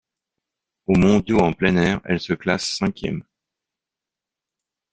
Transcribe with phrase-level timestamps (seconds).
[0.87, 3.23] Aux mondiaux en plein air, elle se classe cinquième.